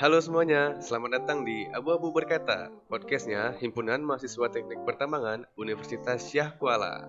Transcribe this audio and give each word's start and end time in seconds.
Halo 0.00 0.16
semuanya, 0.16 0.80
selamat 0.80 1.20
datang 1.20 1.44
di 1.44 1.68
Abu-Abu 1.76 2.08
Berkata, 2.08 2.72
podcastnya 2.88 3.52
Himpunan 3.60 4.00
Mahasiswa 4.00 4.48
Teknik 4.48 4.80
Pertambangan 4.88 5.44
Universitas 5.60 6.24
Syah 6.24 6.56
Kuala. 6.56 7.04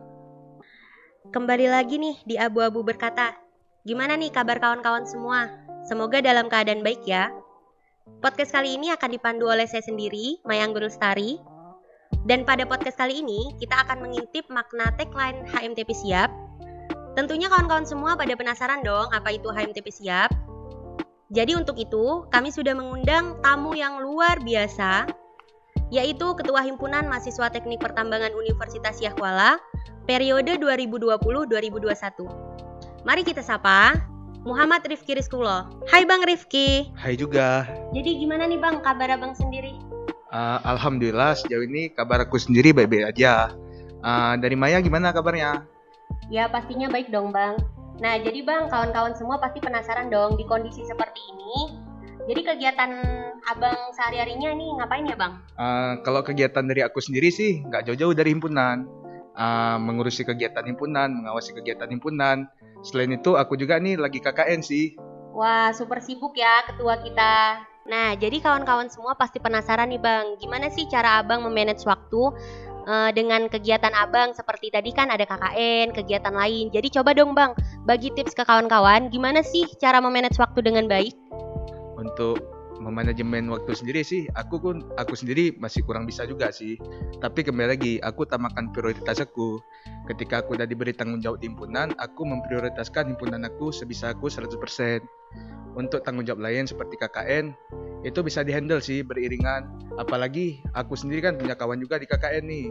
Kembali 1.31 1.71
lagi 1.71 1.95
nih 1.95 2.19
di 2.27 2.35
Abu-Abu 2.35 2.83
Berkata. 2.83 3.31
Gimana 3.87 4.19
nih 4.19 4.35
kabar 4.35 4.59
kawan-kawan 4.59 5.07
semua? 5.07 5.47
Semoga 5.87 6.19
dalam 6.19 6.51
keadaan 6.51 6.83
baik 6.83 7.07
ya. 7.07 7.31
Podcast 8.19 8.51
kali 8.51 8.75
ini 8.75 8.91
akan 8.91 9.07
dipandu 9.15 9.47
oleh 9.47 9.71
saya 9.71 9.87
sendiri, 9.87 10.43
Mayang 10.43 10.75
Lestari. 10.75 11.39
Dan 12.27 12.43
pada 12.43 12.67
podcast 12.67 12.99
kali 12.99 13.23
ini, 13.23 13.55
kita 13.55 13.87
akan 13.87 14.03
mengintip 14.03 14.51
makna 14.51 14.91
tagline 14.99 15.47
HMTP 15.47 15.95
Siap. 15.95 16.27
Tentunya 17.15 17.47
kawan-kawan 17.47 17.87
semua 17.87 18.19
pada 18.19 18.35
penasaran 18.35 18.83
dong 18.83 19.07
apa 19.15 19.31
itu 19.31 19.47
HMTP 19.47 19.87
Siap? 19.95 20.50
Jadi 21.31 21.55
untuk 21.55 21.79
itu, 21.79 22.27
kami 22.27 22.51
sudah 22.51 22.75
mengundang 22.75 23.39
tamu 23.39 23.71
yang 23.71 24.03
luar 24.03 24.43
biasa, 24.43 25.07
yaitu 25.87 26.27
Ketua 26.35 26.59
Himpunan 26.59 27.07
Mahasiswa 27.07 27.47
Teknik 27.47 27.79
Pertambangan 27.79 28.35
Universitas 28.35 28.99
Yahwala, 28.99 29.55
periode 30.03 30.59
2020-2021. 30.59 33.07
Mari 33.07 33.23
kita 33.23 33.39
sapa 33.39 33.95
Muhammad 34.43 34.83
Rifki 34.83 35.15
Rizkulo. 35.15 35.71
Hai 35.87 36.03
Bang 36.03 36.27
Rifki. 36.27 36.91
Hai 36.99 37.15
juga. 37.15 37.63
Jadi 37.95 38.19
gimana 38.19 38.43
nih 38.43 38.59
Bang 38.59 38.83
kabar 38.83 39.15
Abang 39.15 39.31
sendiri? 39.31 39.79
Uh, 40.35 40.59
Alhamdulillah 40.67 41.39
sejauh 41.39 41.63
ini 41.63 41.95
kabar 41.95 42.27
aku 42.27 42.43
sendiri 42.43 42.75
baik-baik 42.75 43.15
aja. 43.15 43.55
Uh, 44.03 44.35
dari 44.35 44.59
Maya 44.59 44.83
gimana 44.83 45.15
kabarnya? 45.15 45.63
Ya 46.27 46.51
pastinya 46.51 46.91
baik 46.91 47.07
dong 47.07 47.31
Bang. 47.31 47.55
Nah, 47.99 48.15
jadi 48.21 48.39
Bang, 48.45 48.71
kawan-kawan 48.71 49.13
semua 49.17 49.41
pasti 49.41 49.59
penasaran 49.59 50.07
dong 50.07 50.39
di 50.39 50.47
kondisi 50.47 50.85
seperti 50.87 51.19
ini. 51.35 51.75
Jadi 52.29 52.41
kegiatan 52.45 52.91
Abang 53.49 53.89
sehari-harinya 53.97 54.53
nih 54.53 54.69
ngapain 54.77 55.09
ya 55.09 55.17
Bang? 55.17 55.41
Uh, 55.57 55.97
kalau 56.05 56.21
kegiatan 56.21 56.61
dari 56.61 56.85
aku 56.85 57.01
sendiri 57.01 57.33
sih 57.33 57.65
nggak 57.65 57.89
jauh-jauh 57.89 58.13
dari 58.13 58.31
himpunan. 58.31 58.85
Uh, 59.33 59.81
mengurusi 59.81 60.21
kegiatan 60.21 60.61
himpunan, 60.61 61.09
mengawasi 61.09 61.57
kegiatan 61.57 61.89
himpunan. 61.89 62.45
Selain 62.85 63.09
itu 63.09 63.33
aku 63.33 63.57
juga 63.57 63.81
nih 63.81 63.97
lagi 63.97 64.21
KKN 64.21 64.61
sih. 64.61 64.93
Wah, 65.33 65.73
super 65.73 65.97
sibuk 66.03 66.37
ya 66.37 66.61
ketua 66.69 67.01
kita. 67.01 67.65
Nah, 67.89 68.13
jadi 68.13 68.37
kawan-kawan 68.37 68.93
semua 68.93 69.17
pasti 69.17 69.41
penasaran 69.41 69.89
nih 69.89 69.97
Bang, 69.97 70.37
gimana 70.37 70.69
sih 70.69 70.85
cara 70.85 71.17
Abang 71.17 71.41
memanage 71.41 71.81
waktu 71.89 72.21
uh, 72.85 73.09
dengan 73.13 73.47
kegiatan 73.51 73.91
abang 73.93 74.33
seperti 74.33 74.73
tadi 74.73 74.93
kan 74.95 75.09
ada 75.09 75.25
KKN, 75.27 75.93
kegiatan 75.93 76.33
lain. 76.33 76.69
Jadi 76.73 76.87
coba 76.93 77.13
dong 77.13 77.33
bang, 77.33 77.51
bagi 77.85 78.13
tips 78.13 78.33
ke 78.37 78.43
kawan-kawan 78.45 79.09
gimana 79.09 79.45
sih 79.45 79.65
cara 79.77 80.01
memanage 80.01 80.37
waktu 80.37 80.61
dengan 80.65 80.85
baik? 80.89 81.13
Untuk 82.01 82.41
memanajemen 82.81 83.45
waktu 83.53 83.77
sendiri 83.77 84.01
sih, 84.01 84.25
aku 84.33 84.57
pun 84.57 84.75
aku 84.97 85.13
sendiri 85.13 85.53
masih 85.61 85.85
kurang 85.85 86.09
bisa 86.09 86.25
juga 86.25 86.49
sih. 86.49 86.75
Tapi 87.21 87.45
kembali 87.45 87.77
lagi, 87.77 87.93
aku 88.01 88.25
tamakan 88.25 88.73
prioritas 88.73 89.21
aku. 89.21 89.61
Ketika 90.09 90.41
aku 90.41 90.57
udah 90.57 90.65
diberi 90.65 90.91
tanggung 90.91 91.21
jawab 91.21 91.39
di 91.39 91.53
aku 92.01 92.21
memprioritaskan 92.25 93.13
himpunan 93.13 93.45
aku 93.45 93.69
sebisa 93.69 94.17
aku 94.17 94.27
100%. 94.27 95.05
Untuk 95.77 96.03
tanggung 96.03 96.27
jawab 96.27 96.43
lain 96.43 96.67
seperti 96.67 96.99
KKN, 96.99 97.55
itu 98.01 98.19
bisa 98.25 98.41
dihandle 98.41 98.81
sih 98.81 99.05
beriringan. 99.05 99.69
Apalagi 99.97 100.61
aku 100.73 100.97
sendiri 100.97 101.29
kan 101.29 101.37
punya 101.37 101.53
kawan 101.53 101.77
juga 101.77 102.01
di 102.01 102.09
KKN 102.09 102.43
nih 102.49 102.67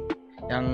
yang 0.50 0.64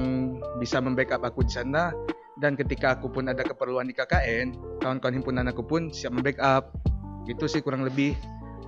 bisa 0.56 0.80
membackup 0.80 1.24
aku 1.24 1.44
di 1.44 1.52
sana. 1.52 1.92
Dan 2.36 2.52
ketika 2.52 3.00
aku 3.00 3.08
pun 3.08 3.32
ada 3.32 3.40
keperluan 3.40 3.88
di 3.88 3.96
KKN 3.96 4.80
kawan-kawan 4.84 5.14
himpunan 5.16 5.46
aku 5.48 5.64
pun 5.64 5.88
siap 5.92 6.12
membackup. 6.12 6.72
Itu 7.28 7.48
sih 7.48 7.64
kurang 7.64 7.84
lebih 7.84 8.16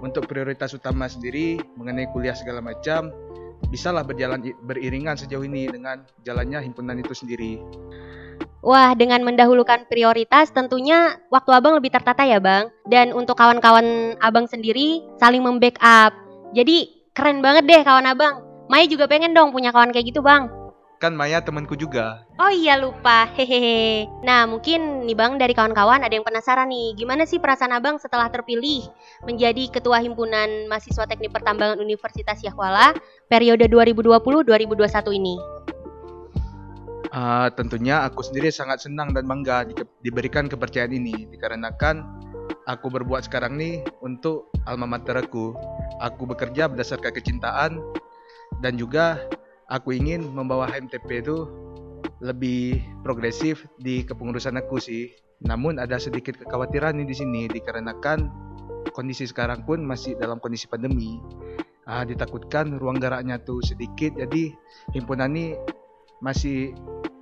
untuk 0.01 0.25
prioritas 0.29 0.73
utama 0.73 1.09
sendiri 1.09 1.61
mengenai 1.77 2.09
kuliah 2.13 2.37
segala 2.37 2.65
macam. 2.65 3.13
Bisalah 3.69 4.07
berjalan 4.07 4.41
beriringan 4.65 5.21
sejauh 5.21 5.45
ini 5.45 5.69
dengan 5.69 6.01
jalannya 6.25 6.65
himpunan 6.65 6.97
itu 6.97 7.13
sendiri 7.13 7.61
Wah, 8.59 8.91
dengan 8.99 9.23
mendahulukan 9.23 9.87
prioritas 9.87 10.51
tentunya 10.51 11.15
waktu 11.31 11.55
abang 11.55 11.79
lebih 11.79 11.95
tertata 11.95 12.27
ya 12.27 12.43
bang. 12.43 12.67
Dan 12.91 13.15
untuk 13.15 13.39
kawan-kawan 13.39 14.19
abang 14.19 14.51
sendiri 14.51 15.07
saling 15.23 15.47
membackup. 15.47 16.11
Jadi 16.59 16.91
keren 17.15 17.39
banget 17.39 17.71
deh 17.71 17.83
kawan 17.87 18.11
abang. 18.11 18.43
Maya 18.67 18.85
juga 18.91 19.07
pengen 19.07 19.33
dong 19.33 19.55
punya 19.55 19.71
kawan 19.71 19.95
kayak 19.95 20.11
gitu 20.11 20.21
bang. 20.21 20.51
Kan 20.99 21.15
Maya 21.15 21.39
temanku 21.39 21.79
juga. 21.79 22.27
Oh 22.43 22.51
iya 22.51 22.75
lupa, 22.75 23.31
hehehe. 23.39 24.11
Nah 24.27 24.51
mungkin 24.51 25.07
nih 25.07 25.15
bang 25.15 25.39
dari 25.39 25.55
kawan-kawan 25.55 26.03
ada 26.03 26.11
yang 26.11 26.27
penasaran 26.27 26.67
nih, 26.67 26.99
gimana 26.99 27.23
sih 27.23 27.39
perasaan 27.39 27.71
abang 27.71 28.03
setelah 28.03 28.27
terpilih 28.27 28.83
menjadi 29.23 29.71
Ketua 29.71 30.03
Himpunan 30.03 30.67
Mahasiswa 30.67 31.07
Teknik 31.07 31.31
Pertambangan 31.31 31.79
Universitas 31.79 32.43
Yahwala 32.43 32.99
periode 33.31 33.71
2020-2021 33.71 35.23
ini? 35.23 35.58
Uh, 37.09 37.49
tentunya 37.57 38.05
aku 38.05 38.21
sendiri 38.21 38.53
sangat 38.53 38.85
senang 38.85 39.17
dan 39.17 39.25
bangga 39.25 39.65
di, 39.65 39.73
diberikan 40.05 40.45
kepercayaan 40.45 40.93
ini 40.93 41.25
dikarenakan 41.33 42.05
aku 42.69 42.93
berbuat 42.93 43.25
sekarang 43.25 43.57
nih 43.57 43.81
untuk 44.05 44.53
alma 44.69 44.85
mater 44.85 45.17
aku. 45.17 45.57
Aku 46.05 46.29
bekerja 46.29 46.69
berdasarkan 46.69 47.11
kecintaan 47.17 47.81
dan 48.61 48.77
juga 48.77 49.25
aku 49.73 49.97
ingin 49.97 50.21
membawa 50.37 50.69
HMTP 50.69 51.25
itu 51.25 51.49
lebih 52.21 52.85
progresif 53.01 53.65
di 53.81 54.05
kepengurusan 54.05 54.61
aku 54.61 54.77
sih. 54.77 55.09
Namun 55.41 55.81
ada 55.81 55.97
sedikit 55.97 56.37
kekhawatiran 56.37 56.93
nih 57.01 57.09
di 57.09 57.17
sini 57.17 57.43
dikarenakan 57.49 58.29
kondisi 58.93 59.25
sekarang 59.25 59.65
pun 59.65 59.81
masih 59.81 60.13
dalam 60.21 60.37
kondisi 60.45 60.69
pandemi. 60.69 61.17
Uh, 61.89 62.05
ditakutkan 62.05 62.77
ruang 62.77 63.01
geraknya 63.01 63.41
tuh 63.41 63.65
sedikit 63.65 64.13
jadi 64.13 64.53
himpunan 64.93 65.33
ini 65.33 65.57
masih 66.21 66.77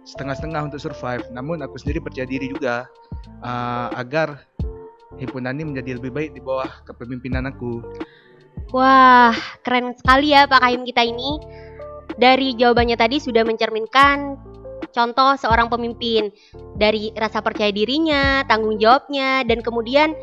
setengah-setengah 0.07 0.71
untuk 0.71 0.81
survive. 0.81 1.27
Namun 1.35 1.61
aku 1.67 1.77
sendiri 1.77 1.99
percaya 1.99 2.25
diri 2.25 2.49
juga 2.49 2.87
uh, 3.43 3.91
agar 3.99 4.47
himpunan 5.19 5.53
ini 5.59 5.75
menjadi 5.75 5.99
lebih 5.99 6.15
baik 6.15 6.31
di 6.33 6.41
bawah 6.41 6.71
kepemimpinan 6.87 7.51
aku. 7.51 7.83
Wah, 8.73 9.35
keren 9.67 9.93
sekali 9.99 10.33
ya 10.33 10.49
Pak 10.49 10.63
Kaim 10.63 10.87
kita 10.87 11.03
ini. 11.05 11.43
Dari 12.17 12.57
jawabannya 12.57 12.97
tadi 12.97 13.21
sudah 13.21 13.45
mencerminkan 13.45 14.41
contoh 14.97 15.37
seorang 15.37 15.69
pemimpin 15.69 16.33
dari 16.81 17.13
rasa 17.13 17.45
percaya 17.45 17.69
dirinya, 17.69 18.41
tanggung 18.49 18.81
jawabnya, 18.81 19.45
dan 19.45 19.61
kemudian 19.61 20.17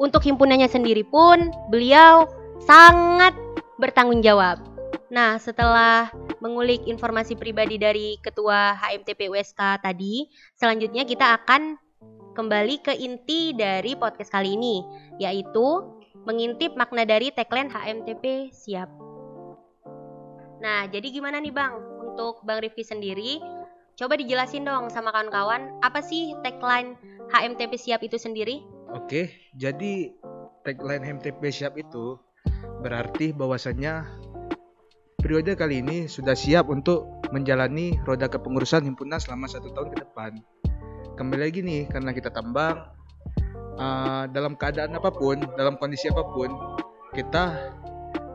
untuk 0.00 0.24
himpunannya 0.24 0.64
sendiri 0.64 1.04
pun 1.04 1.52
beliau 1.68 2.24
sangat 2.64 3.36
bertanggung 3.76 4.24
jawab. 4.24 4.75
Nah, 5.06 5.38
setelah 5.38 6.10
mengulik 6.42 6.82
informasi 6.90 7.38
pribadi 7.38 7.78
dari 7.78 8.18
Ketua 8.18 8.74
HMTP 8.74 9.30
USK 9.30 9.78
tadi, 9.78 10.26
selanjutnya 10.58 11.06
kita 11.06 11.38
akan 11.42 11.78
kembali 12.34 12.82
ke 12.82 12.92
inti 12.98 13.54
dari 13.54 13.94
podcast 13.94 14.34
kali 14.34 14.58
ini, 14.58 14.82
yaitu 15.22 15.86
mengintip 16.26 16.74
makna 16.74 17.06
dari 17.06 17.30
tagline 17.30 17.70
HMTP 17.70 18.50
siap. 18.50 18.90
Nah, 20.58 20.90
jadi 20.90 21.06
gimana 21.14 21.38
nih 21.38 21.54
Bang? 21.54 21.78
Untuk 22.02 22.42
Bang 22.42 22.58
Rifki 22.58 22.82
sendiri, 22.82 23.38
coba 23.94 24.18
dijelasin 24.18 24.66
dong 24.66 24.90
sama 24.90 25.14
kawan-kawan, 25.14 25.70
apa 25.86 26.02
sih 26.02 26.34
tagline 26.42 26.98
HMTP 27.30 27.78
siap 27.78 28.02
itu 28.02 28.18
sendiri? 28.18 28.66
Oke, 28.90 29.30
jadi 29.54 30.10
tagline 30.66 31.06
HMTP 31.06 31.46
siap 31.54 31.78
itu 31.78 32.18
berarti 32.82 33.30
bahwasanya 33.30 34.04
periode 35.26 35.58
kali 35.58 35.82
ini 35.82 36.06
sudah 36.06 36.38
siap 36.38 36.70
untuk 36.70 37.18
menjalani 37.34 37.98
roda 38.06 38.30
kepengurusan 38.30 38.86
himpunan 38.86 39.18
selama 39.18 39.50
satu 39.50 39.74
tahun 39.74 39.90
ke 39.90 40.06
depan. 40.06 40.38
Kembali 41.18 41.50
lagi 41.50 41.66
nih, 41.66 41.90
karena 41.90 42.14
kita 42.14 42.30
tambang, 42.30 42.86
uh, 43.74 44.30
dalam 44.30 44.54
keadaan 44.54 44.94
apa 44.94 45.10
pun, 45.10 45.42
dalam 45.58 45.82
kondisi 45.82 46.06
apa 46.06 46.22
pun, 46.30 46.54
kita 47.10 47.74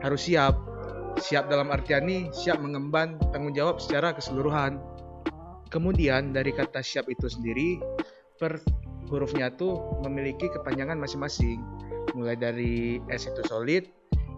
harus 0.04 0.20
siap. 0.20 0.52
Siap 1.16 1.48
dalam 1.48 1.72
artian 1.72 2.04
nih, 2.04 2.28
siap 2.28 2.60
mengemban 2.60 3.16
tanggung 3.32 3.56
jawab 3.56 3.80
secara 3.80 4.12
keseluruhan. 4.12 4.76
Kemudian 5.72 6.36
dari 6.36 6.52
kata 6.52 6.84
siap 6.84 7.08
itu 7.08 7.24
sendiri, 7.24 7.80
per 8.36 8.60
hurufnya 9.08 9.48
tuh 9.56 9.96
memiliki 10.04 10.52
kepanjangan 10.52 11.00
masing-masing. 11.00 11.56
Mulai 12.12 12.36
dari 12.36 13.00
S 13.08 13.32
itu 13.32 13.40
solid, 13.48 13.88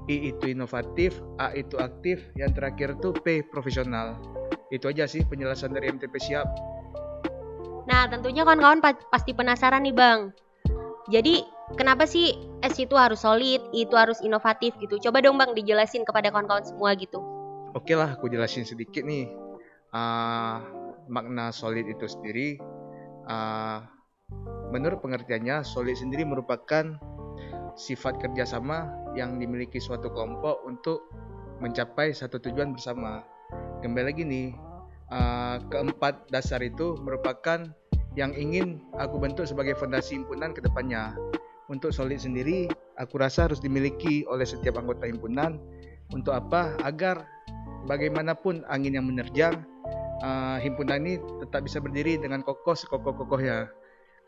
I 0.05 0.37
itu 0.37 0.53
inovatif, 0.53 1.17
A 1.41 1.57
itu 1.57 1.81
aktif, 1.81 2.21
yang 2.37 2.53
terakhir 2.53 2.93
tuh 3.01 3.17
P 3.17 3.41
profesional. 3.41 4.21
Itu 4.69 4.93
aja 4.93 5.09
sih 5.09 5.25
penjelasan 5.25 5.73
dari 5.73 5.89
MTP 5.89 6.13
siap. 6.21 6.45
Nah, 7.89 8.09
tentunya 8.09 8.45
kawan-kawan 8.45 8.81
pasti 9.09 9.33
penasaran 9.33 9.85
nih, 9.85 9.97
Bang. 9.97 10.33
Jadi, 11.09 11.45
kenapa 11.77 12.09
sih 12.09 12.37
S 12.65 12.81
itu 12.81 12.97
harus 12.97 13.25
solid, 13.25 13.61
I 13.73 13.85
itu 13.85 13.97
harus 13.97 14.21
inovatif 14.25 14.77
gitu? 14.81 15.01
Coba 15.09 15.25
dong, 15.25 15.41
Bang, 15.41 15.57
dijelasin 15.57 16.05
kepada 16.05 16.33
kawan-kawan 16.33 16.65
semua 16.65 16.93
gitu. 16.97 17.21
Oke 17.77 17.97
lah, 17.97 18.17
aku 18.17 18.29
jelasin 18.29 18.65
sedikit 18.65 19.05
nih. 19.05 19.29
Uh, 19.95 20.59
makna 21.09 21.53
solid 21.53 21.87
itu 21.87 22.09
sendiri, 22.09 22.59
uh, 23.29 23.85
menurut 24.73 24.99
pengertiannya, 25.05 25.63
solid 25.63 25.95
sendiri 25.95 26.25
merupakan 26.27 26.97
sifat 27.75 28.19
kerjasama 28.23 28.91
yang 29.19 29.39
dimiliki 29.39 29.79
suatu 29.79 30.11
kelompok 30.11 30.63
untuk 30.67 31.07
mencapai 31.63 32.11
satu 32.15 32.39
tujuan 32.43 32.75
bersama. 32.75 33.23
Kembali 33.83 34.05
lagi 34.11 34.23
nih, 34.27 34.49
uh, 35.11 35.63
keempat 35.71 36.31
dasar 36.31 36.63
itu 36.63 36.99
merupakan 37.03 37.71
yang 38.15 38.31
ingin 38.35 38.83
aku 38.99 39.19
bentuk 39.19 39.47
sebagai 39.47 39.75
fondasi 39.75 40.19
himpunan 40.19 40.55
ke 40.55 40.63
depannya. 40.63 41.15
Untuk 41.67 41.97
solid 41.97 42.21
sendiri, 42.21 42.69
aku 43.01 43.17
rasa 43.17 43.49
harus 43.49 43.59
dimiliki 43.59 44.23
oleh 44.29 44.45
setiap 44.45 44.77
anggota 44.77 45.09
himpunan. 45.09 45.59
Untuk 46.13 46.37
apa? 46.37 46.77
Agar 46.85 47.25
bagaimanapun 47.89 48.63
angin 48.69 49.01
yang 49.01 49.09
menerjang, 49.09 49.65
uh, 50.21 50.61
himpunan 50.61 51.01
ini 51.03 51.15
tetap 51.41 51.65
bisa 51.65 51.81
berdiri 51.81 52.21
dengan 52.21 52.45
kokoh 52.45 52.77
sekokoh-kokohnya. 52.77 53.73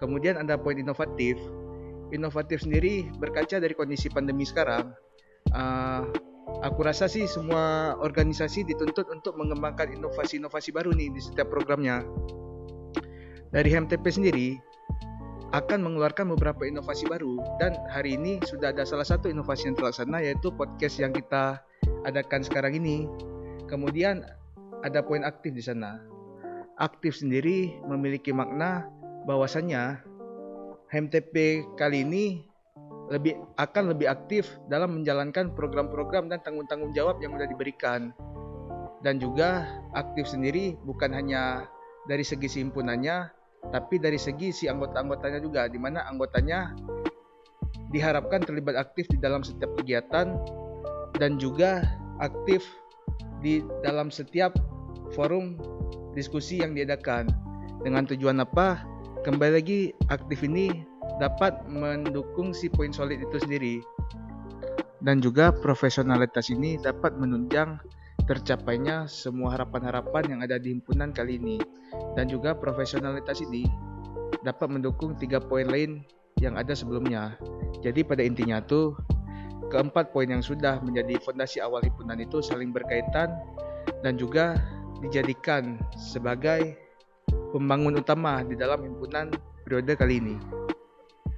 Kemudian 0.01 0.41
ada 0.41 0.57
poin 0.57 0.77
inovatif. 0.77 1.37
Inovatif 2.15 2.63
sendiri 2.63 3.11
berkaca 3.19 3.59
dari 3.59 3.75
kondisi 3.75 4.07
pandemi 4.07 4.47
sekarang. 4.47 4.95
Uh, 5.51 6.07
aku 6.63 6.87
rasa 6.87 7.11
sih 7.11 7.27
semua 7.27 7.95
organisasi 7.99 8.63
dituntut 8.63 9.11
untuk 9.11 9.35
mengembangkan 9.35 9.91
inovasi-inovasi 9.91 10.71
baru 10.71 10.95
nih 10.95 11.11
di 11.11 11.21
setiap 11.23 11.51
programnya. 11.51 12.07
Dari 13.51 13.69
HMTP 13.71 14.05
sendiri 14.07 14.49
akan 15.55 15.83
mengeluarkan 15.83 16.35
beberapa 16.35 16.67
inovasi 16.67 17.07
baru 17.07 17.39
dan 17.63 17.79
hari 17.91 18.19
ini 18.19 18.43
sudah 18.43 18.75
ada 18.75 18.83
salah 18.83 19.07
satu 19.07 19.31
inovasi 19.31 19.71
yang 19.71 19.77
terlaksana 19.79 20.19
yaitu 20.19 20.51
podcast 20.51 20.99
yang 20.99 21.15
kita 21.15 21.63
adakan 22.07 22.43
sekarang 22.43 22.79
ini. 22.79 23.07
Kemudian 23.67 24.23
ada 24.87 25.03
poin 25.03 25.27
aktif 25.27 25.55
di 25.55 25.63
sana. 25.63 25.99
Aktif 26.79 27.19
sendiri 27.19 27.75
memiliki 27.89 28.31
makna 28.31 28.87
bahwasannya 29.27 30.03
HMTP 30.91 31.67
kali 31.75 32.07
ini 32.07 32.47
lebih 33.11 33.39
akan 33.59 33.95
lebih 33.95 34.11
aktif 34.11 34.51
dalam 34.67 34.99
menjalankan 34.99 35.55
program-program 35.55 36.27
dan 36.27 36.43
tanggung-tanggung 36.43 36.91
jawab 36.95 37.23
yang 37.23 37.35
sudah 37.39 37.49
diberikan. 37.51 38.11
Dan 39.03 39.23
juga 39.23 39.67
aktif 39.95 40.27
sendiri 40.27 40.75
bukan 40.83 41.15
hanya 41.15 41.71
dari 42.11 42.27
segi 42.27 42.51
simpunannya, 42.51 43.31
tapi 43.71 44.03
dari 44.03 44.19
segi 44.19 44.51
si 44.51 44.65
anggota-anggotanya 44.67 45.39
juga, 45.39 45.71
di 45.71 45.79
mana 45.79 46.07
anggotanya 46.11 46.75
diharapkan 47.95 48.43
terlibat 48.43 48.75
aktif 48.75 49.07
di 49.07 49.19
dalam 49.23 49.47
setiap 49.47 49.71
kegiatan 49.79 50.35
dan 51.23 51.39
juga 51.39 51.87
aktif 52.19 52.67
di 53.39 53.63
dalam 53.87 54.11
setiap 54.11 54.59
forum 55.15 55.55
diskusi 56.19 56.59
yang 56.59 56.75
diadakan. 56.75 57.31
Dengan 57.87 58.03
tujuan 58.09 58.43
apa? 58.43 58.96
Kembali 59.27 59.59
lagi 59.59 59.91
aktif 60.07 60.47
ini 60.47 60.87
dapat 61.19 61.67
mendukung 61.67 62.55
si 62.55 62.71
poin 62.71 62.95
solid 62.95 63.19
itu 63.19 63.43
sendiri. 63.43 63.83
Dan 65.03 65.19
juga 65.19 65.51
profesionalitas 65.51 66.47
ini 66.47 66.79
dapat 66.79 67.19
menunjang 67.19 67.75
tercapainya 68.31 69.11
semua 69.11 69.59
harapan-harapan 69.59 70.31
yang 70.31 70.41
ada 70.47 70.63
di 70.63 70.79
himpunan 70.79 71.11
kali 71.11 71.43
ini. 71.43 71.59
Dan 72.15 72.31
juga 72.31 72.55
profesionalitas 72.55 73.43
ini 73.43 73.67
dapat 74.47 74.71
mendukung 74.71 75.19
tiga 75.19 75.43
poin 75.43 75.67
lain 75.67 76.07
yang 76.39 76.55
ada 76.55 76.79
sebelumnya. 76.79 77.35
Jadi 77.83 78.07
pada 78.07 78.23
intinya 78.23 78.63
tuh 78.63 78.95
keempat 79.75 80.15
poin 80.15 80.31
yang 80.31 80.39
sudah 80.47 80.79
menjadi 80.87 81.19
fondasi 81.19 81.59
awal 81.59 81.83
himpunan 81.83 82.23
itu 82.23 82.39
saling 82.39 82.71
berkaitan 82.71 83.35
dan 84.07 84.15
juga 84.15 84.55
dijadikan 85.03 85.83
sebagai 85.99 86.86
pembangun 87.51 87.99
utama 87.99 88.43
di 88.43 88.59
dalam 88.59 88.83
himpunan 88.83 89.31
periode 89.67 89.93
kali 89.99 90.23
ini. 90.23 90.37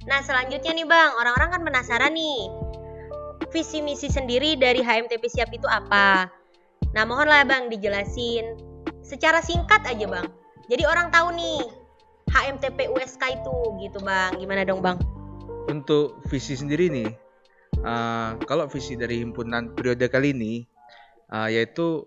Nah, 0.07 0.23
selanjutnya 0.25 0.73
nih 0.73 0.87
Bang, 0.87 1.11
orang-orang 1.17 1.49
kan 1.53 1.61
penasaran 1.61 2.13
nih. 2.15 2.49
Visi 3.49 3.81
misi 3.81 4.09
sendiri 4.09 4.53
dari 4.57 4.85
HMTP 4.85 5.25
Siap 5.25 5.49
itu 5.53 5.65
apa? 5.65 6.29
Nah, 6.93 7.03
mohonlah 7.05 7.45
Bang 7.45 7.69
dijelasin 7.69 8.57
secara 9.01 9.41
singkat 9.41 9.81
aja 9.85 10.05
Bang. 10.05 10.29
Jadi 10.69 10.85
orang 10.85 11.09
tahu 11.09 11.33
nih 11.33 11.61
HMTP 12.29 12.93
USK 12.93 13.41
itu 13.41 13.55
gitu 13.81 13.99
Bang. 14.05 14.37
Gimana 14.37 14.65
dong 14.65 14.85
Bang? 14.85 15.01
Untuk 15.69 16.21
visi 16.29 16.53
sendiri 16.57 16.89
nih, 16.89 17.09
uh, 17.85 18.37
kalau 18.45 18.65
visi 18.69 18.97
dari 18.97 19.21
himpunan 19.21 19.73
periode 19.73 20.05
kali 20.09 20.33
ini 20.33 20.65
uh, 21.33 21.49
yaitu 21.49 22.05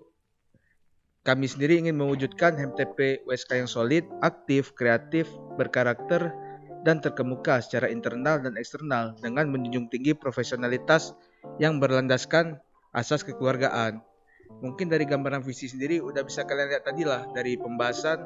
kami 1.22 1.46
sendiri 1.46 1.78
ingin 1.78 1.94
mewujudkan 1.94 2.58
HMTP 2.58 3.22
USK 3.30 3.62
yang 3.62 3.70
solid, 3.70 4.02
aktif, 4.26 4.74
kreatif, 4.74 5.30
berkarakter, 5.54 6.34
dan 6.82 6.98
terkemuka 6.98 7.62
secara 7.62 7.86
internal 7.86 8.42
dan 8.42 8.58
eksternal 8.58 9.14
dengan 9.22 9.46
menjunjung 9.54 9.86
tinggi 9.86 10.18
profesionalitas 10.18 11.14
yang 11.62 11.78
berlandaskan 11.78 12.58
asas 12.90 13.22
kekeluargaan. 13.22 14.02
Mungkin 14.66 14.90
dari 14.90 15.06
gambaran 15.06 15.46
visi 15.46 15.70
sendiri 15.70 16.02
udah 16.02 16.26
bisa 16.26 16.42
kalian 16.42 16.74
lihat 16.74 16.84
tadi 16.84 17.06
lah 17.06 17.24
dari 17.30 17.54
pembahasan 17.54 18.18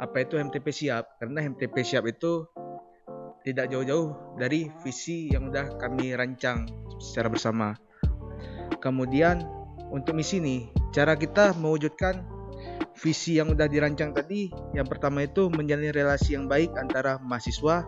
apa 0.00 0.24
itu 0.24 0.40
MTP 0.40 0.72
siap 0.72 1.20
karena 1.20 1.44
MTP 1.44 1.84
siap 1.84 2.08
itu 2.08 2.48
tidak 3.44 3.70
jauh-jauh 3.70 4.40
dari 4.40 4.72
visi 4.82 5.30
yang 5.30 5.52
udah 5.52 5.76
kami 5.76 6.16
rancang 6.16 6.64
secara 6.98 7.28
bersama. 7.28 7.76
Kemudian 8.80 9.44
untuk 9.88 10.16
misi 10.16 10.40
nih, 10.42 10.68
cara 10.92 11.16
kita 11.16 11.56
mewujudkan 11.56 12.37
visi 12.98 13.38
yang 13.38 13.54
udah 13.54 13.70
dirancang 13.70 14.10
tadi, 14.12 14.50
yang 14.74 14.86
pertama 14.86 15.24
itu 15.24 15.46
menjalin 15.50 15.94
relasi 15.94 16.34
yang 16.34 16.50
baik 16.50 16.74
antara 16.74 17.22
mahasiswa, 17.22 17.86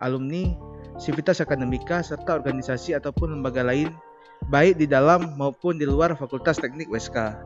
alumni, 0.00 0.56
sivitas 0.96 1.44
akademika, 1.44 2.00
serta 2.00 2.38
organisasi 2.38 2.96
ataupun 2.96 3.38
lembaga 3.38 3.62
lain, 3.62 3.92
baik 4.48 4.80
di 4.80 4.86
dalam 4.88 5.36
maupun 5.36 5.76
di 5.76 5.84
luar 5.84 6.16
Fakultas 6.16 6.58
Teknik 6.58 6.88
WSK. 6.88 7.36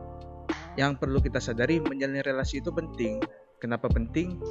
Yang 0.79 0.97
perlu 0.97 1.21
kita 1.21 1.37
sadari, 1.37 1.77
menjalin 1.83 2.25
relasi 2.25 2.63
itu 2.63 2.73
penting. 2.73 3.21
Kenapa 3.61 3.85
penting? 3.91 4.41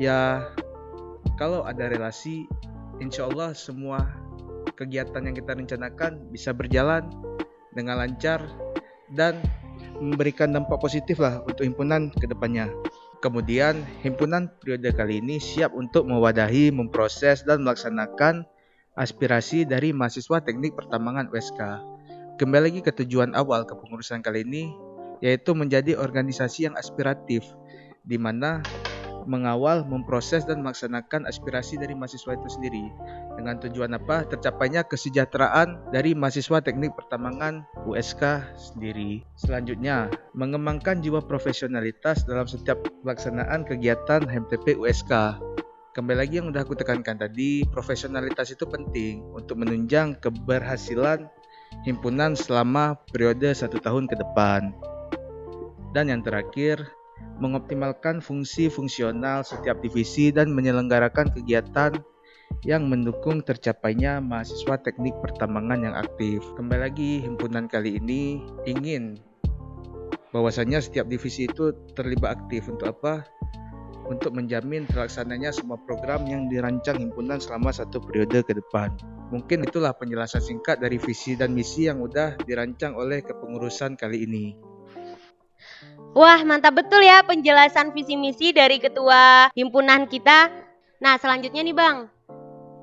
Ya, 0.00 0.48
kalau 1.36 1.66
ada 1.68 1.92
relasi, 1.92 2.48
insya 3.02 3.28
Allah 3.28 3.52
semua 3.52 4.00
kegiatan 4.76 5.24
yang 5.24 5.36
kita 5.36 5.56
rencanakan 5.56 6.32
bisa 6.32 6.52
berjalan 6.52 7.08
dengan 7.76 8.00
lancar 8.00 8.40
dan 9.12 9.38
memberikan 9.98 10.52
dampak 10.52 10.78
positif 10.78 11.20
lah 11.20 11.40
untuk 11.44 11.64
himpunan 11.64 12.12
ke 12.12 12.28
depannya. 12.28 12.70
Kemudian, 13.24 13.80
himpunan 14.04 14.52
periode 14.60 14.92
kali 14.92 15.24
ini 15.24 15.40
siap 15.40 15.72
untuk 15.72 16.04
mewadahi, 16.04 16.68
memproses, 16.70 17.42
dan 17.42 17.64
melaksanakan 17.64 18.44
aspirasi 18.96 19.64
dari 19.68 19.92
mahasiswa 19.92 20.40
teknik 20.44 20.76
pertambangan 20.76 21.32
USK. 21.32 21.60
Kembali 22.36 22.62
lagi 22.68 22.80
ke 22.84 22.92
tujuan 22.92 23.32
awal 23.32 23.64
kepengurusan 23.64 24.20
kali 24.20 24.44
ini, 24.44 24.72
yaitu 25.24 25.56
menjadi 25.56 25.96
organisasi 25.96 26.68
yang 26.68 26.76
aspiratif, 26.76 27.44
di 28.04 28.20
mana 28.20 28.60
mengawal, 29.26 29.82
memproses, 29.84 30.46
dan 30.46 30.62
melaksanakan 30.62 31.26
aspirasi 31.26 31.76
dari 31.76 31.92
mahasiswa 31.92 32.38
itu 32.38 32.48
sendiri. 32.48 32.88
Dengan 33.36 33.58
tujuan 33.60 33.92
apa? 33.98 34.24
Tercapainya 34.24 34.86
kesejahteraan 34.86 35.92
dari 35.92 36.14
mahasiswa 36.16 36.62
teknik 36.62 36.94
pertambangan 36.96 37.66
USK 37.84 38.22
sendiri. 38.56 39.26
Selanjutnya, 39.36 40.08
mengembangkan 40.32 41.04
jiwa 41.04 41.20
profesionalitas 41.20 42.24
dalam 42.24 42.48
setiap 42.48 42.80
pelaksanaan 43.04 43.66
kegiatan 43.66 44.24
HMTP 44.24 44.78
USK. 44.78 45.36
Kembali 45.92 46.16
lagi 46.16 46.40
yang 46.40 46.52
udah 46.52 46.60
aku 46.60 46.76
tekankan 46.76 47.16
tadi, 47.16 47.64
profesionalitas 47.72 48.52
itu 48.52 48.68
penting 48.68 49.24
untuk 49.32 49.60
menunjang 49.60 50.16
keberhasilan 50.20 51.24
himpunan 51.88 52.36
selama 52.36 53.00
periode 53.08 53.48
satu 53.56 53.80
tahun 53.80 54.04
ke 54.04 54.20
depan. 54.20 54.76
Dan 55.96 56.12
yang 56.12 56.20
terakhir, 56.20 56.84
mengoptimalkan 57.40 58.24
fungsi 58.24 58.72
fungsional 58.72 59.44
setiap 59.44 59.80
divisi 59.84 60.32
dan 60.32 60.52
menyelenggarakan 60.52 61.32
kegiatan 61.32 61.96
yang 62.64 62.86
mendukung 62.86 63.42
tercapainya 63.42 64.22
mahasiswa 64.22 64.78
teknik 64.80 65.14
pertambangan 65.20 65.82
yang 65.82 65.94
aktif. 65.98 66.40
Kembali 66.54 66.80
lagi, 66.88 67.10
himpunan 67.22 67.66
kali 67.66 67.98
ini 67.98 68.40
ingin 68.64 69.18
bahwasanya 70.30 70.82
setiap 70.82 71.06
divisi 71.10 71.46
itu 71.46 71.74
terlibat 71.94 72.40
aktif 72.40 72.66
untuk 72.70 72.96
apa? 72.96 73.26
Untuk 74.06 74.38
menjamin 74.38 74.86
terlaksananya 74.86 75.50
semua 75.50 75.82
program 75.82 76.22
yang 76.30 76.46
dirancang 76.46 77.02
himpunan 77.02 77.42
selama 77.42 77.74
satu 77.74 77.98
periode 77.98 78.46
ke 78.46 78.54
depan. 78.54 78.94
Mungkin 79.34 79.66
itulah 79.66 79.90
penjelasan 79.98 80.38
singkat 80.38 80.78
dari 80.78 81.02
visi 81.02 81.34
dan 81.34 81.50
misi 81.50 81.90
yang 81.90 81.98
udah 81.98 82.38
dirancang 82.46 82.94
oleh 82.94 83.26
kepengurusan 83.26 83.98
kali 83.98 84.22
ini. 84.22 84.75
Wah, 86.16 86.40
mantap 86.48 86.72
betul 86.80 87.04
ya 87.04 87.20
penjelasan 87.20 87.92
visi 87.92 88.16
misi 88.16 88.48
dari 88.48 88.80
ketua 88.80 89.52
himpunan 89.52 90.08
kita. 90.08 90.48
Nah, 90.96 91.20
selanjutnya 91.20 91.60
nih 91.60 91.76
Bang. 91.76 92.08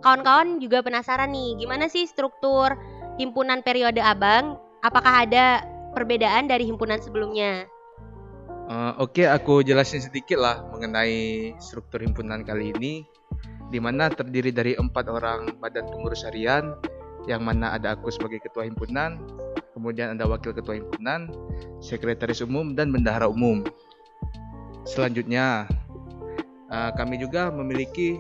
Kawan-kawan 0.05 0.61
juga 0.61 0.85
penasaran 0.85 1.33
nih, 1.33 1.57
gimana 1.57 1.89
sih 1.89 2.05
struktur 2.05 2.77
himpunan 3.17 3.65
periode 3.65 3.97
Abang? 4.05 4.61
Apakah 4.85 5.25
ada 5.25 5.65
perbedaan 5.97 6.45
dari 6.45 6.69
himpunan 6.69 7.01
sebelumnya? 7.01 7.65
Uh, 8.69 8.93
Oke, 9.01 9.25
okay, 9.25 9.33
aku 9.33 9.65
jelasin 9.65 10.05
sedikit 10.05 10.37
lah 10.37 10.61
mengenai 10.69 11.57
struktur 11.57 12.05
himpunan 12.05 12.45
kali 12.45 12.69
ini, 12.77 13.01
di 13.73 13.81
mana 13.81 14.13
terdiri 14.13 14.53
dari 14.53 14.77
empat 14.77 15.09
orang 15.09 15.57
badan 15.57 15.89
pengurus 15.89 16.21
harian 16.21 16.77
yang 17.25 17.41
mana 17.41 17.73
ada 17.73 17.97
aku 17.97 18.13
sebagai 18.13 18.45
ketua 18.45 18.69
himpunan, 18.69 19.17
kemudian 19.73 20.15
ada 20.15 20.29
wakil 20.29 20.53
ketua 20.53 20.79
himpunan, 20.79 21.27
sekretaris 21.81 22.45
umum 22.45 22.77
dan 22.77 22.93
bendahara 22.93 23.27
umum. 23.27 23.65
Selanjutnya, 24.85 25.65
uh, 26.69 26.91
kami 26.95 27.17
juga 27.19 27.49
memiliki 27.49 28.17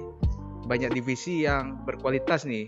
banyak 0.65 0.91
divisi 0.95 1.45
yang 1.45 1.83
berkualitas 1.85 2.43
nih. 2.43 2.67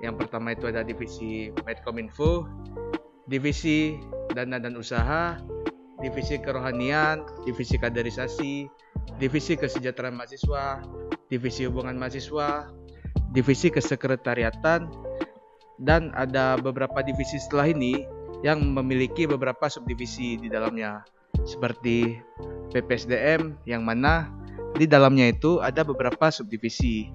Yang 0.00 0.26
pertama 0.26 0.56
itu 0.56 0.64
ada 0.66 0.80
divisi 0.80 1.52
Medcominfo, 1.68 2.48
divisi 3.28 4.00
dana 4.32 4.56
dan 4.56 4.74
usaha, 4.74 5.36
divisi 6.00 6.40
kerohanian, 6.40 7.22
divisi 7.44 7.76
kaderisasi, 7.76 8.64
divisi 9.20 9.60
kesejahteraan 9.60 10.16
mahasiswa, 10.16 10.80
divisi 11.28 11.68
hubungan 11.68 12.00
mahasiswa, 12.00 12.72
divisi 13.36 13.68
kesekretariatan, 13.68 14.88
dan 15.80 16.12
ada 16.12 16.60
beberapa 16.60 17.00
divisi 17.00 17.40
setelah 17.40 17.72
ini 17.72 18.04
yang 18.44 18.60
memiliki 18.72 19.24
beberapa 19.24 19.68
subdivisi 19.68 20.36
di 20.36 20.48
dalamnya 20.52 21.04
seperti 21.48 22.20
PPSDM 22.72 23.56
yang 23.64 23.82
mana 23.84 24.28
di 24.76 24.86
dalamnya 24.86 25.32
itu 25.32 25.58
ada 25.58 25.82
beberapa 25.82 26.30
subdivisi. 26.30 27.10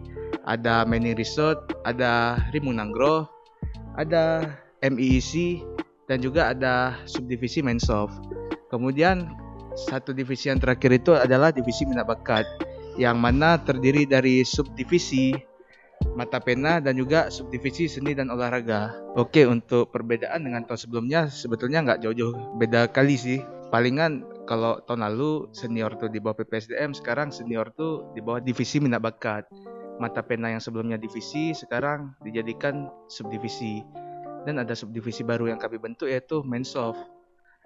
Ada 0.45 0.85
Many 0.85 1.17
Resort, 1.17 1.73
ada 1.81 2.37
Rimunangro, 2.53 3.25
ada 3.97 4.53
MEEC, 4.85 5.65
dan 6.05 6.21
juga 6.21 6.53
ada 6.53 7.01
subdivisi 7.09 7.65
Mensoft. 7.65 8.13
Kemudian 8.69 9.25
satu 9.73 10.13
divisi 10.13 10.53
yang 10.53 10.61
terakhir 10.61 11.01
itu 11.01 11.17
adalah 11.17 11.49
divisi 11.49 11.89
minat 11.89 12.05
bakat 12.05 12.45
yang 12.95 13.17
mana 13.17 13.57
terdiri 13.57 14.05
dari 14.05 14.45
subdivisi 14.45 15.33
mata 16.13 16.37
pena 16.37 16.77
dan 16.77 16.95
juga 16.95 17.33
subdivisi 17.33 17.89
seni 17.89 18.13
dan 18.13 18.29
olahraga. 18.29 18.93
Oke, 19.17 19.49
untuk 19.49 19.89
perbedaan 19.89 20.45
dengan 20.45 20.61
tahun 20.69 20.79
sebelumnya 20.85 21.27
sebetulnya 21.27 21.81
nggak 21.81 22.05
jauh-jauh 22.05 22.61
beda 22.61 22.93
kali 22.93 23.17
sih. 23.17 23.39
Palingan 23.73 24.23
kalau 24.45 24.77
tahun 24.85 25.09
lalu 25.09 25.49
senior 25.51 25.97
tuh 25.97 26.07
di 26.07 26.21
bawah 26.21 26.37
PPSDM, 26.37 26.93
sekarang 26.93 27.33
senior 27.33 27.73
tuh 27.73 28.13
di 28.13 28.21
bawah 28.21 28.39
divisi 28.39 28.77
minat 28.77 29.01
bakat. 29.01 29.49
Mata 29.97 30.21
pena 30.21 30.53
yang 30.53 30.61
sebelumnya 30.61 31.01
divisi 31.01 31.55
sekarang 31.57 32.13
dijadikan 32.21 32.87
subdivisi. 33.09 33.81
Dan 34.45 34.61
ada 34.61 34.77
subdivisi 34.77 35.25
baru 35.25 35.49
yang 35.49 35.57
kami 35.57 35.81
bentuk 35.81 36.05
yaitu 36.05 36.45
Mensoft, 36.45 37.01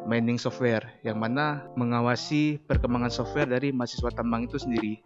Mining 0.07 0.39
Software, 0.39 0.87
yang 1.03 1.19
mana 1.19 1.67
mengawasi 1.75 2.63
perkembangan 2.63 3.11
software 3.11 3.51
dari 3.51 3.75
mahasiswa 3.75 4.07
tambang 4.15 4.47
itu 4.47 4.55
sendiri. 4.55 5.03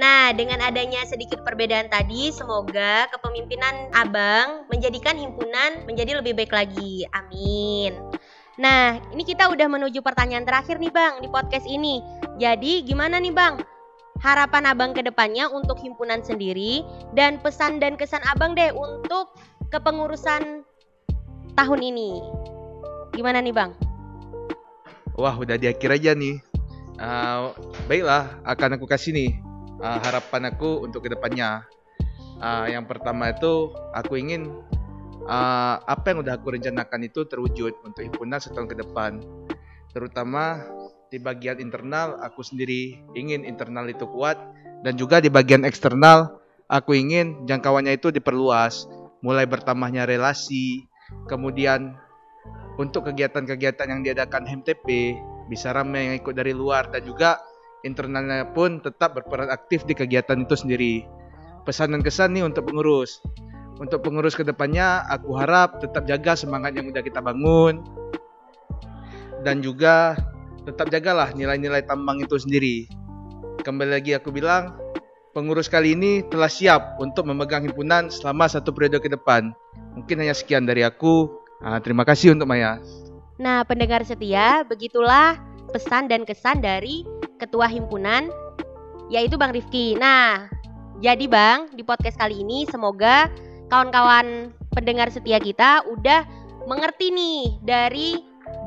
Nah, 0.00 0.32
dengan 0.32 0.64
adanya 0.64 1.04
sedikit 1.04 1.44
perbedaan 1.44 1.92
tadi, 1.92 2.32
semoga 2.32 3.04
kepemimpinan 3.12 3.92
Abang 3.92 4.64
menjadikan 4.72 5.12
himpunan 5.12 5.84
menjadi 5.84 6.16
lebih 6.16 6.32
baik 6.40 6.56
lagi. 6.56 7.04
Amin. 7.12 7.92
Nah, 8.56 8.96
ini 9.12 9.28
kita 9.28 9.52
udah 9.52 9.68
menuju 9.68 10.00
pertanyaan 10.00 10.48
terakhir 10.48 10.80
nih 10.80 10.88
Bang 10.88 11.20
di 11.20 11.28
podcast 11.28 11.68
ini. 11.68 12.00
Jadi 12.40 12.80
gimana 12.80 13.20
nih 13.20 13.28
Bang? 13.28 13.60
Harapan 14.24 14.72
Abang 14.72 14.96
ke 14.96 15.04
depannya 15.04 15.52
untuk 15.52 15.76
himpunan 15.76 16.24
sendiri 16.24 16.80
dan 17.12 17.36
pesan 17.36 17.76
dan 17.76 18.00
kesan 18.00 18.24
Abang 18.24 18.56
deh 18.56 18.72
untuk 18.72 19.36
kepengurusan 19.68 20.64
tahun 21.60 21.80
ini. 21.84 22.24
Gimana 23.12 23.44
nih 23.44 23.52
Bang? 23.52 23.76
Wah, 25.20 25.36
udah 25.36 25.60
di 25.60 25.68
akhir 25.68 25.92
aja 25.92 26.16
nih. 26.16 26.40
Uh, 26.96 27.52
baiklah, 27.84 28.40
akan 28.48 28.80
aku 28.80 28.88
kasih 28.88 29.12
nih 29.12 29.49
uh, 29.80 29.98
harapan 30.04 30.52
aku 30.52 30.84
untuk 30.84 31.08
ke 31.08 31.10
depannya. 31.12 31.64
Uh, 32.40 32.72
yang 32.72 32.88
pertama 32.88 33.32
itu 33.32 33.68
aku 33.92 34.16
ingin 34.16 34.48
uh, 35.28 35.76
apa 35.84 36.12
yang 36.12 36.24
udah 36.24 36.40
aku 36.40 36.56
rencanakan 36.56 37.04
itu 37.04 37.28
terwujud 37.28 37.72
untuk 37.84 38.00
himpunan 38.00 38.40
setahun 38.40 38.68
ke 38.68 38.76
depan. 38.80 39.20
Terutama 39.92 40.64
di 41.10 41.18
bagian 41.18 41.58
internal 41.58 42.16
aku 42.22 42.40
sendiri 42.40 43.02
ingin 43.18 43.42
internal 43.42 43.84
itu 43.90 44.06
kuat 44.06 44.38
dan 44.86 44.94
juga 44.94 45.18
di 45.18 45.28
bagian 45.28 45.66
eksternal 45.66 46.40
aku 46.70 46.94
ingin 46.94 47.44
jangkauannya 47.50 47.98
itu 47.98 48.14
diperluas, 48.14 48.86
mulai 49.20 49.44
bertambahnya 49.44 50.06
relasi, 50.06 50.86
kemudian 51.26 51.98
untuk 52.78 53.10
kegiatan-kegiatan 53.10 53.90
yang 53.90 54.00
diadakan 54.06 54.46
HMTP 54.46 55.18
bisa 55.50 55.74
ramai 55.74 56.08
yang 56.08 56.16
ikut 56.22 56.32
dari 56.32 56.54
luar 56.54 56.88
dan 56.94 57.02
juga 57.02 57.42
internalnya 57.86 58.48
pun 58.50 58.80
tetap 58.80 59.16
berperan 59.16 59.48
aktif 59.48 59.84
di 59.88 59.96
kegiatan 59.96 60.44
itu 60.44 60.54
sendiri. 60.56 60.94
Pesan 61.64 61.92
dan 61.92 62.00
kesan 62.00 62.32
nih 62.32 62.44
untuk 62.44 62.68
pengurus 62.68 63.20
untuk 63.80 64.04
pengurus 64.04 64.36
ke 64.36 64.44
depannya 64.44 65.08
aku 65.08 65.32
harap 65.40 65.80
tetap 65.80 66.04
jaga 66.04 66.36
semangat 66.36 66.76
yang 66.76 66.92
udah 66.92 67.00
kita 67.00 67.24
bangun 67.24 67.80
dan 69.40 69.64
juga 69.64 70.20
tetap 70.68 70.92
jagalah 70.92 71.32
nilai-nilai 71.32 71.80
tambang 71.88 72.20
itu 72.20 72.36
sendiri. 72.36 72.84
Kembali 73.64 73.96
lagi 73.96 74.12
aku 74.12 74.28
bilang, 74.28 74.76
pengurus 75.32 75.72
kali 75.72 75.96
ini 75.96 76.20
telah 76.28 76.52
siap 76.52 77.00
untuk 77.00 77.24
memegang 77.24 77.64
himpunan 77.64 78.12
selama 78.12 78.44
satu 78.52 78.68
periode 78.68 79.00
ke 79.00 79.08
depan. 79.08 79.56
Mungkin 79.96 80.20
hanya 80.20 80.36
sekian 80.36 80.68
dari 80.68 80.84
aku. 80.84 81.32
Nah, 81.64 81.80
terima 81.80 82.04
kasih 82.04 82.36
untuk 82.36 82.48
Maya. 82.48 82.76
Nah, 83.40 83.64
pendengar 83.64 84.04
setia, 84.04 84.60
begitulah 84.68 85.40
pesan 85.72 86.12
dan 86.12 86.28
kesan 86.28 86.60
dari 86.60 87.08
Ketua 87.40 87.66
Himpunan, 87.66 88.28
yaitu 89.08 89.40
Bang 89.40 89.56
Rifki. 89.56 89.96
Nah, 89.96 90.46
jadi 91.00 91.24
Bang, 91.24 91.72
di 91.72 91.80
podcast 91.80 92.20
kali 92.20 92.44
ini 92.44 92.68
semoga 92.68 93.32
kawan-kawan 93.72 94.52
pendengar 94.76 95.08
setia 95.08 95.40
kita 95.40 95.80
udah 95.88 96.28
mengerti 96.68 97.08
nih 97.08 97.56
dari 97.64 98.08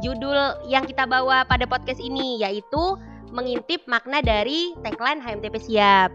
judul 0.02 0.66
yang 0.68 0.84
kita 0.84 1.06
bawa 1.06 1.46
pada 1.46 1.70
podcast 1.70 2.02
ini 2.02 2.42
yaitu 2.42 2.98
mengintip 3.34 3.86
makna 3.86 4.22
dari 4.26 4.74
tagline 4.82 5.22
HMTP 5.22 5.56
Siap. 5.62 6.12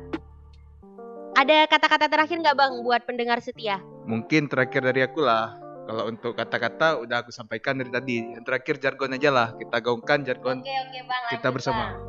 Ada 1.39 1.71
kata-kata 1.71 2.11
terakhir 2.11 2.43
nggak 2.43 2.57
bang 2.59 2.73
buat 2.83 3.07
pendengar 3.07 3.39
setia? 3.39 3.79
Mungkin 4.11 4.51
terakhir 4.51 4.83
dari 4.83 5.07
aku 5.07 5.23
lah. 5.23 5.55
Kalau 5.87 6.11
untuk 6.11 6.35
kata-kata 6.35 6.99
udah 6.99 7.23
aku 7.23 7.31
sampaikan 7.31 7.79
dari 7.79 7.95
tadi. 7.95 8.17
Yang 8.35 8.45
terakhir 8.45 8.75
jargon 8.83 9.15
aja 9.15 9.31
lah. 9.31 9.49
Kita 9.55 9.79
gaungkan 9.79 10.27
jargon 10.27 10.61
oke, 10.61 10.67
oke, 10.67 11.01
bang, 11.07 11.23
kita 11.31 11.49
bersama. 11.55 11.95
Bang. 11.95 12.08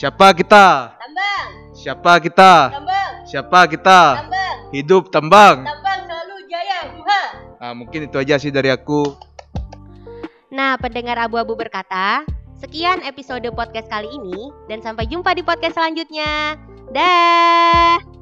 Siapa 0.00 0.32
kita? 0.32 0.96
Tambang. 0.96 1.76
Siapa 1.76 2.12
kita? 2.24 2.72
Tambang. 2.72 3.12
Siapa 3.28 3.60
kita? 3.68 4.00
Tambang. 4.24 4.56
Hidup 4.72 5.12
tambang. 5.12 5.60
Tambang 5.60 6.00
selalu 6.08 6.36
jaya, 6.48 6.88
buha. 6.96 7.22
Nah, 7.60 7.72
mungkin 7.76 8.08
itu 8.08 8.16
aja 8.16 8.40
sih 8.40 8.48
dari 8.48 8.72
aku. 8.72 9.12
Nah, 10.48 10.80
pendengar 10.80 11.20
abu-abu 11.20 11.52
berkata, 11.52 12.24
sekian 12.56 13.04
episode 13.04 13.44
podcast 13.52 13.92
kali 13.92 14.08
ini 14.08 14.48
dan 14.72 14.80
sampai 14.80 15.04
jumpa 15.04 15.36
di 15.36 15.44
podcast 15.44 15.76
selanjutnya. 15.76 16.56
Dah. 16.96 18.19